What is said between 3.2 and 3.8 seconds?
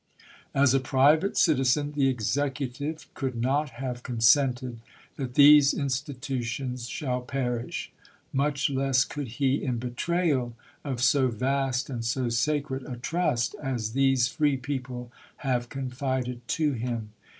not